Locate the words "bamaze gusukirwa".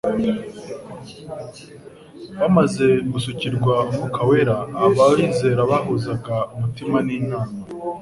2.39-3.73